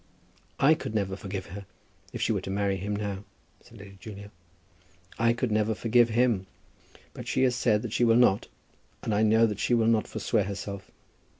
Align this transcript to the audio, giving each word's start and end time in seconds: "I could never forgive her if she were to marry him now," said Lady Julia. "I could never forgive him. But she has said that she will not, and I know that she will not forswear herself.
"I 0.59 0.73
could 0.73 0.95
never 0.95 1.15
forgive 1.15 1.45
her 1.45 1.67
if 2.11 2.23
she 2.23 2.31
were 2.31 2.41
to 2.41 2.49
marry 2.49 2.77
him 2.77 2.95
now," 2.95 3.23
said 3.61 3.77
Lady 3.77 3.97
Julia. 4.01 4.31
"I 5.19 5.31
could 5.31 5.51
never 5.51 5.75
forgive 5.75 6.09
him. 6.09 6.47
But 7.13 7.27
she 7.27 7.43
has 7.43 7.53
said 7.55 7.83
that 7.83 7.93
she 7.93 8.03
will 8.03 8.15
not, 8.15 8.47
and 9.03 9.13
I 9.13 9.21
know 9.21 9.45
that 9.45 9.59
she 9.59 9.75
will 9.75 9.85
not 9.85 10.07
forswear 10.07 10.45
herself. 10.45 10.89